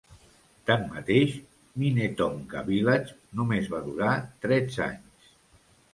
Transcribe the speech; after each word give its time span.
Tanmateix, 0.69 1.35
Minnetonka 1.83 2.63
Village 2.71 3.15
només 3.41 3.69
va 3.75 3.85
durar 3.91 4.17
tretze 4.47 4.85
anys. 4.91 5.33